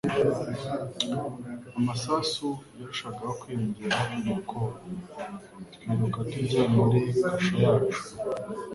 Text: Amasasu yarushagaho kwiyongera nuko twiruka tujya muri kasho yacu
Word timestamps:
Amasasu 1.79 2.49
yarushagaho 2.77 3.33
kwiyongera 3.39 3.99
nuko 4.23 4.59
twiruka 5.73 6.19
tujya 6.31 6.63
muri 6.75 6.99
kasho 7.23 7.55
yacu 7.65 8.01